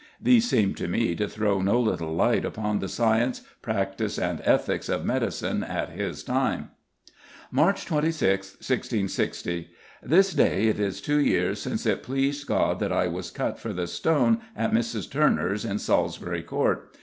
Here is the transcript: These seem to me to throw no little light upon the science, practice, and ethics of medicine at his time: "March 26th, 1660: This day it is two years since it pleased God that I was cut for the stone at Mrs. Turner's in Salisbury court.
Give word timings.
These 0.19 0.49
seem 0.49 0.73
to 0.73 0.87
me 0.87 1.13
to 1.17 1.27
throw 1.29 1.61
no 1.61 1.79
little 1.79 2.15
light 2.15 2.43
upon 2.43 2.79
the 2.79 2.89
science, 2.89 3.41
practice, 3.61 4.17
and 4.17 4.41
ethics 4.45 4.89
of 4.89 5.05
medicine 5.05 5.63
at 5.63 5.89
his 5.89 6.23
time: 6.23 6.71
"March 7.51 7.85
26th, 7.85 8.57
1660: 8.67 9.69
This 10.01 10.33
day 10.33 10.63
it 10.69 10.79
is 10.79 11.01
two 11.01 11.19
years 11.19 11.61
since 11.61 11.85
it 11.85 12.01
pleased 12.01 12.47
God 12.47 12.79
that 12.79 12.91
I 12.91 13.05
was 13.05 13.29
cut 13.29 13.59
for 13.59 13.73
the 13.73 13.85
stone 13.85 14.41
at 14.55 14.71
Mrs. 14.73 15.07
Turner's 15.07 15.63
in 15.63 15.77
Salisbury 15.77 16.41
court. 16.41 16.91